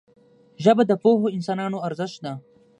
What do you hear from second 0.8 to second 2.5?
د پوهو انسانانو ارزښت ده